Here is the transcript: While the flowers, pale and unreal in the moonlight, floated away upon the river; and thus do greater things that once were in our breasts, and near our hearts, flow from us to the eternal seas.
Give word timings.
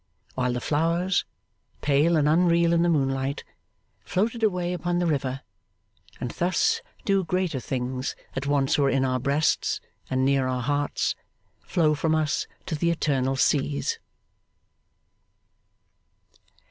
While 0.33 0.53
the 0.53 0.61
flowers, 0.61 1.25
pale 1.81 2.17
and 2.17 2.27
unreal 2.27 2.73
in 2.73 2.81
the 2.81 2.89
moonlight, 2.89 3.43
floated 4.03 4.41
away 4.41 4.73
upon 4.73 4.97
the 4.97 5.05
river; 5.05 5.41
and 6.19 6.31
thus 6.31 6.81
do 7.05 7.23
greater 7.23 7.59
things 7.59 8.15
that 8.33 8.47
once 8.47 8.79
were 8.79 8.89
in 8.89 9.05
our 9.05 9.19
breasts, 9.19 9.79
and 10.09 10.25
near 10.25 10.47
our 10.47 10.63
hearts, 10.63 11.13
flow 11.67 11.93
from 11.93 12.15
us 12.15 12.47
to 12.65 12.73
the 12.73 12.89
eternal 12.89 13.35
seas. 13.35 13.99